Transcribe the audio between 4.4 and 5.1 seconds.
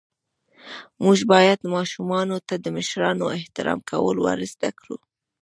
زده ڪړو.